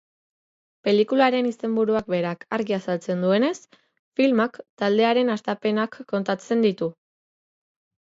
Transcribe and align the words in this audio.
Pelikularen 0.87 1.49
izenburuak 1.49 2.09
berak 2.13 2.47
argi 2.59 2.77
azaltzen 2.79 3.23
duenez, 3.27 3.53
filmak 4.23 4.61
taldearen 4.83 5.33
hastapenak 5.37 6.03
kontatzen 6.17 6.69
ditu. 6.71 6.93